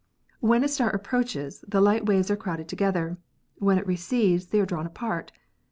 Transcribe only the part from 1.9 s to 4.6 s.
waves are crowded together; when it recedes they